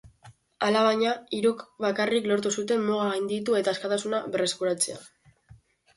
Alabaina, 0.67 1.11
hiruk 1.39 1.61
bakarrik 1.85 2.29
lortu 2.33 2.53
zuten 2.61 2.83
muga 2.89 3.05
gainditu 3.11 3.59
eta 3.61 3.75
askatasuna 3.77 4.23
berreskuratzea. 4.37 4.99